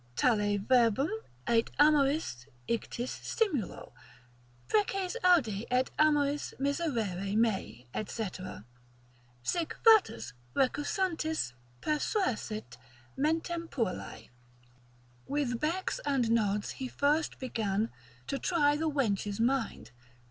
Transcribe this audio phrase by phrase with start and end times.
[0.15, 1.11] Tale verbum
[1.47, 3.93] ait amoris ictus stimulo,
[4.67, 8.29] Preces audi et amoris miserere mei, &c.
[9.43, 12.77] Sic fatus recusantis persuasit
[13.15, 14.31] mentem puellae.
[15.27, 17.91] With becks and nods he first began
[18.25, 19.91] To try the wench's mind.